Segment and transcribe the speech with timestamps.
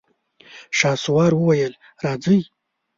[0.77, 2.39] شهسوار وويل: راځئ!